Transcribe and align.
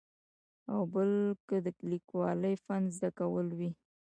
او 0.71 0.79
بل 0.93 1.11
که 1.47 1.55
د 1.65 1.67
لیکوالۍ 1.91 2.55
فن 2.65 2.81
زده 2.95 3.09
کول 3.19 3.47
وي. 3.57 3.71